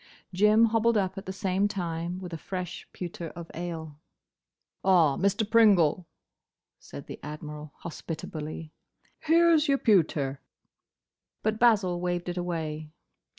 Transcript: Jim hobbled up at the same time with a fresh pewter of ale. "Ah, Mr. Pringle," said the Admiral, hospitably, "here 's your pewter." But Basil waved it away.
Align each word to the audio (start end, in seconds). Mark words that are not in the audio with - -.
Jim 0.33 0.65
hobbled 0.65 0.97
up 0.97 1.15
at 1.15 1.27
the 1.27 1.31
same 1.31 1.67
time 1.67 2.17
with 2.19 2.33
a 2.33 2.37
fresh 2.39 2.87
pewter 2.91 3.27
of 3.35 3.51
ale. 3.53 3.99
"Ah, 4.83 5.15
Mr. 5.15 5.47
Pringle," 5.47 6.07
said 6.79 7.05
the 7.05 7.19
Admiral, 7.21 7.71
hospitably, 7.81 8.71
"here 9.19 9.55
's 9.55 9.67
your 9.67 9.77
pewter." 9.77 10.41
But 11.43 11.59
Basil 11.59 12.01
waved 12.01 12.29
it 12.29 12.37
away. 12.37 12.89